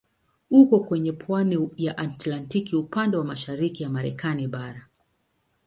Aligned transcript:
Uko 0.51 0.79
kwenye 0.79 1.11
pwani 1.11 1.69
ya 1.77 1.97
Atlantiki 1.97 2.75
upande 2.75 3.17
wa 3.17 3.25
mashariki 3.25 3.83
ya 3.83 3.89
Marekani 3.89 4.47
bara. 4.47 4.87